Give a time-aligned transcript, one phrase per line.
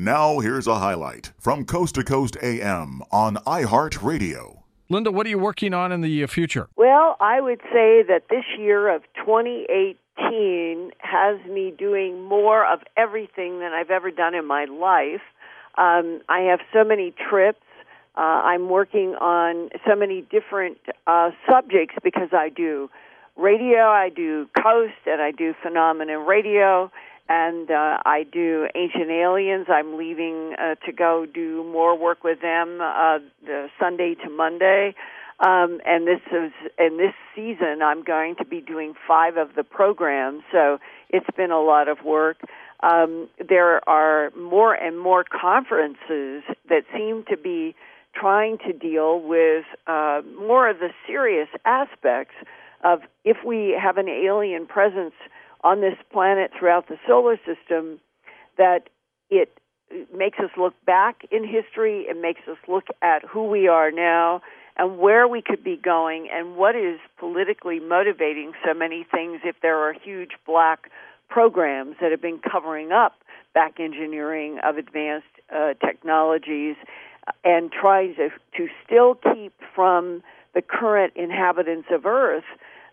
[0.00, 4.62] Now, here's a highlight from Coast to Coast AM on iHeartRadio.
[4.88, 6.68] Linda, what are you working on in the uh, future?
[6.76, 13.58] Well, I would say that this year of 2018 has me doing more of everything
[13.58, 15.20] than I've ever done in my life.
[15.76, 17.58] Um, I have so many trips.
[18.16, 22.88] Uh, I'm working on so many different uh, subjects because I do
[23.36, 26.88] radio, I do coast, and I do phenomenon radio
[27.28, 29.66] and uh, I do Ancient Aliens.
[29.68, 34.94] I'm leaving uh, to go do more work with them uh, the Sunday to Monday.
[35.40, 39.62] Um, and this is in this season, I'm going to be doing five of the
[39.62, 40.78] programs, so
[41.10, 42.38] it's been a lot of work.
[42.80, 47.76] Um, there are more and more conferences that seem to be
[48.14, 52.34] trying to deal with uh, more of the serious aspects
[52.82, 55.14] of if we have an alien presence
[55.62, 58.00] on this planet throughout the solar system
[58.56, 58.88] that
[59.30, 59.58] it
[60.14, 64.42] makes us look back in history, it makes us look at who we are now
[64.76, 69.56] and where we could be going and what is politically motivating so many things if
[69.60, 70.90] there are huge black
[71.28, 73.14] programs that have been covering up
[73.54, 76.76] back engineering of advanced uh, technologies
[77.44, 80.22] and trying to, to still keep from
[80.54, 82.44] the current inhabitants of Earth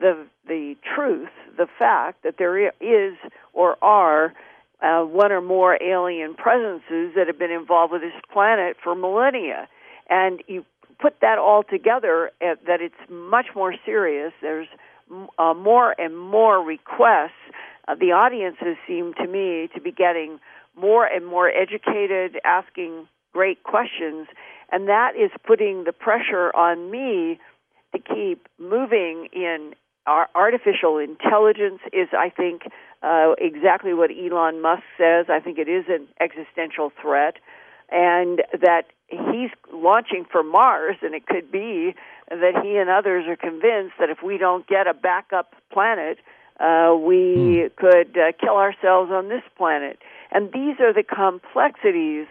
[0.00, 3.14] the the truth, the fact that there is
[3.52, 4.32] or are
[4.80, 9.68] uh, one or more alien presences that have been involved with this planet for millennia,
[10.08, 10.64] and you
[11.00, 14.32] put that all together, uh, that it's much more serious.
[14.40, 14.68] There's
[15.38, 17.42] uh, more and more requests.
[17.86, 20.38] Uh, the audiences seem to me to be getting
[20.76, 24.28] more and more educated, asking great questions,
[24.70, 27.38] and that is putting the pressure on me
[27.92, 29.74] to keep moving in
[30.08, 32.62] our artificial intelligence is, I think,
[33.02, 35.26] uh, exactly what Elon Musk says.
[35.28, 37.34] I think it is an existential threat,
[37.90, 41.94] and that he's launching for Mars, and it could be
[42.30, 46.18] that he and others are convinced that if we don't get a backup planet,
[46.58, 47.74] uh, we hmm.
[47.76, 49.98] could uh, kill ourselves on this planet.
[50.30, 52.26] And these are the complexities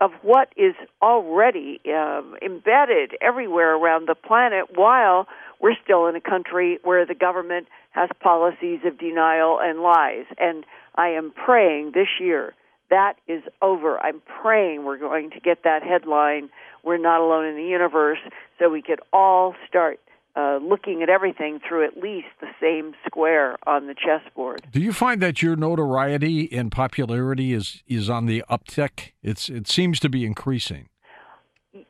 [0.00, 5.28] of what is already um, embedded everywhere around the planet while
[5.60, 10.24] we're still in a country where the government has policies of denial and lies.
[10.38, 12.54] And I am praying this year
[12.90, 13.98] that is over.
[14.00, 16.50] I'm praying we're going to get that headline,
[16.84, 18.18] We're Not Alone in the Universe,
[18.58, 20.00] so we could all start
[20.36, 24.62] uh, looking at everything through at least the same square on the chessboard.
[24.70, 29.12] Do you find that your notoriety and popularity is, is on the uptick?
[29.22, 30.88] It's it seems to be increasing.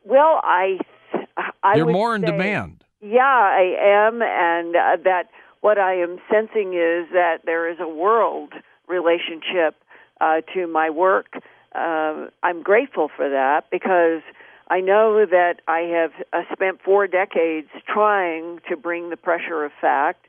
[0.03, 0.79] Well, I,
[1.63, 2.83] I you're more in say, demand.
[3.01, 5.29] Yeah, I am, and uh, that
[5.61, 8.53] what I am sensing is that there is a world
[8.87, 9.75] relationship
[10.19, 11.33] uh, to my work.
[11.73, 14.21] Uh, I'm grateful for that because
[14.69, 19.71] I know that I have uh, spent four decades trying to bring the pressure of
[19.81, 20.27] fact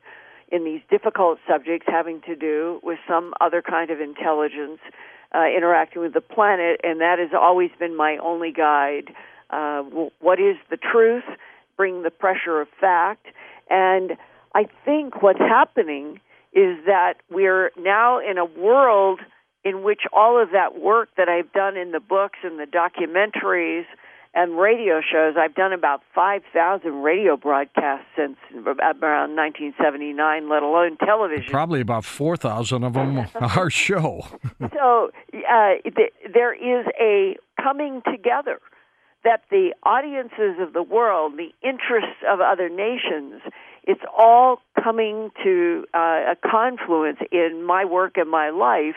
[0.51, 4.81] in these difficult subjects having to do with some other kind of intelligence
[5.35, 9.13] uh, interacting with the planet, and that has always been my only guide.
[9.51, 9.83] Uh,
[10.21, 11.25] what is the truth?
[11.77, 13.27] Bring the pressure of fact.
[13.71, 14.13] And
[14.55, 16.21] I think what's happening
[16.53, 19.21] is that we're now in a world
[19.65, 23.85] in which all of that work that I've done in the books and the documentaries
[24.35, 31.45] and radio shows, I've done about 5,000 radio broadcasts since around 1979, let alone television.
[31.51, 34.27] Probably about 4,000 of them our show.
[34.73, 38.59] so uh, th- there is a coming together
[39.25, 43.41] that the audiences of the world, the interests of other nations,
[43.85, 48.97] it's all coming to uh, a confluence in my work and my life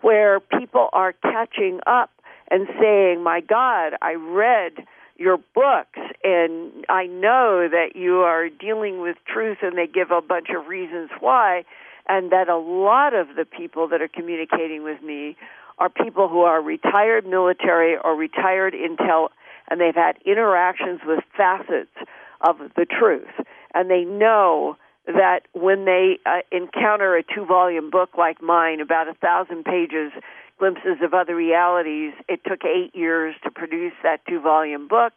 [0.00, 2.10] where people are catching up
[2.50, 4.86] and saying, My God, I read
[5.16, 10.20] your books and I know that you are dealing with truth and they give a
[10.20, 11.64] bunch of reasons why
[12.08, 15.36] and that a lot of the people that are communicating with me
[15.78, 19.28] are people who are retired military or retired intel
[19.68, 21.94] and they've had interactions with facets
[22.40, 23.46] of the truth.
[23.74, 24.76] And they know
[25.06, 30.12] that when they uh, encounter a two volume book like mine, about a thousand pages,
[30.58, 35.12] Glimpses of Other Realities, it took eight years to produce that two volume book,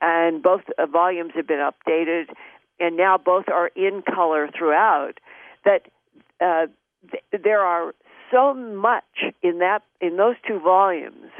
[0.00, 2.26] and both uh, volumes have been updated,
[2.78, 5.14] and now both are in color throughout.
[5.64, 5.86] That
[6.40, 6.66] uh,
[7.10, 7.94] th- there are
[8.30, 9.04] so much
[9.42, 11.30] in that in those two volumes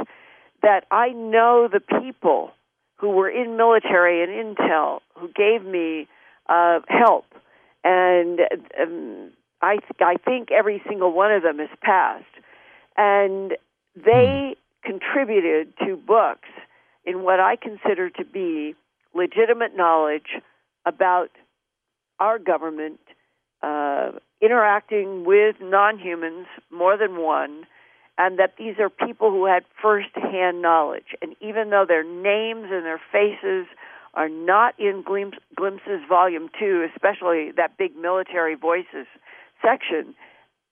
[0.62, 2.52] that I know the people
[2.96, 6.06] who were in military and intel who gave me
[6.48, 7.26] uh, help,
[7.82, 8.40] and
[8.80, 9.30] um,
[9.62, 12.24] I th- I think every single one of them has passed,
[12.96, 13.56] and
[13.96, 16.48] they contributed to books
[17.04, 18.74] in what I consider to be
[19.14, 20.40] legitimate knowledge
[20.86, 21.30] about
[22.18, 23.00] our government
[23.62, 27.66] uh, interacting with non humans, more than one,
[28.20, 31.16] and that these are people who had first hand knowledge.
[31.22, 33.66] And even though their names and their faces
[34.12, 39.06] are not in Glimpse, Glimpses Volume 2, especially that big military voices
[39.62, 40.14] section,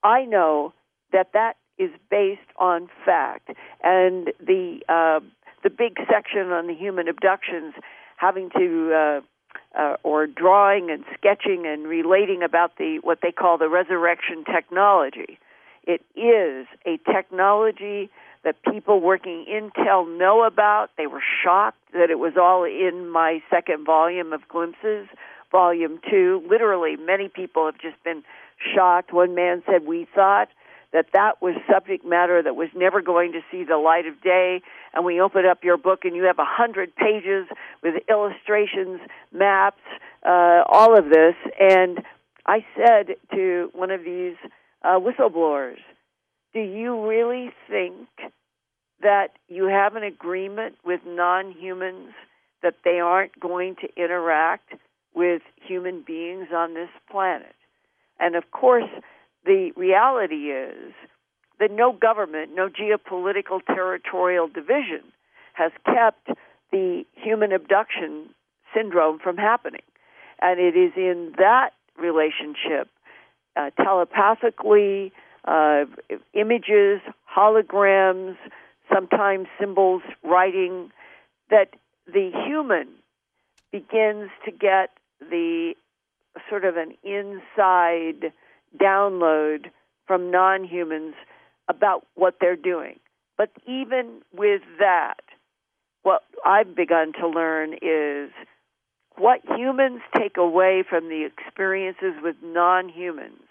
[0.03, 0.73] I know
[1.11, 3.49] that that is based on fact.
[3.83, 5.19] And the, uh,
[5.63, 7.73] the big section on the human abductions
[8.17, 9.21] having to uh,
[9.75, 15.39] uh, or drawing and sketching and relating about the what they call the resurrection technology.
[15.83, 18.09] It is a technology
[18.43, 20.89] that people working Intel know about.
[20.97, 25.07] They were shocked that it was all in my second volume of Glimpses,
[25.51, 26.43] volume two.
[26.49, 28.23] Literally, many people have just been
[28.75, 29.13] shocked.
[29.13, 30.49] One man said, We thought
[30.91, 34.61] that that was subject matter that was never going to see the light of day.
[34.93, 37.47] And we open up your book, and you have a hundred pages
[37.83, 38.99] with illustrations,
[39.31, 39.81] maps,
[40.25, 41.35] uh, all of this.
[41.59, 42.03] And
[42.45, 44.35] I said to one of these
[44.83, 45.79] uh, whistleblowers,
[46.53, 48.07] "Do you really think
[49.01, 52.13] that you have an agreement with non-humans
[52.61, 54.73] that they aren't going to interact
[55.13, 57.55] with human beings on this planet?"
[58.19, 58.89] And of course
[59.45, 60.93] the reality is
[61.59, 65.03] that no government, no geopolitical territorial division
[65.53, 66.29] has kept
[66.71, 68.29] the human abduction
[68.73, 69.81] syndrome from happening.
[70.41, 72.87] And it is in that relationship,
[73.55, 75.11] uh, telepathically,
[75.45, 75.85] uh,
[76.33, 77.01] images,
[77.35, 78.35] holograms,
[78.93, 80.91] sometimes symbols, writing,
[81.49, 81.69] that
[82.05, 82.87] the human
[83.71, 85.73] begins to get the
[86.49, 88.31] sort of an inside
[88.79, 89.67] download
[90.05, 91.15] from non humans
[91.67, 92.99] about what they're doing.
[93.37, 95.21] But even with that,
[96.03, 98.31] what I've begun to learn is
[99.19, 103.41] what humans take away from the experiences with non humans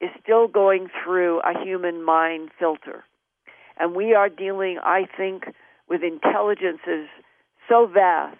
[0.00, 3.04] is still going through a human mind filter.
[3.78, 5.44] And we are dealing, I think,
[5.88, 7.08] with intelligences
[7.68, 8.36] so vast,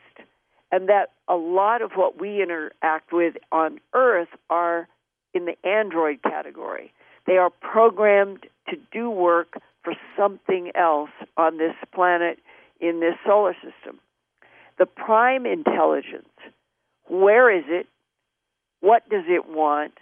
[0.72, 4.88] and that a lot of what we interact with on Earth are
[5.34, 6.93] in the android category.
[7.26, 12.38] They are programmed to do work for something else on this planet
[12.81, 13.99] in this solar system.
[14.78, 16.30] The prime intelligence,
[17.10, 17.86] where is it?
[18.80, 19.92] What does it want?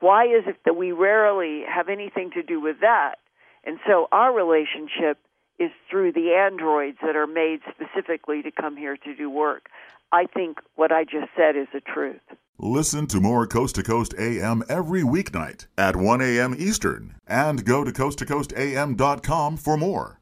[0.00, 3.16] Why is it that we rarely have anything to do with that?
[3.64, 5.18] And so our relationship
[5.58, 9.68] is through the androids that are made specifically to come here to do work.
[10.12, 12.20] I think what I just said is the truth.
[12.58, 16.54] Listen to more Coast to Coast AM every weeknight at 1 a.m.
[16.58, 20.20] Eastern and go to coasttocoastam.com for more.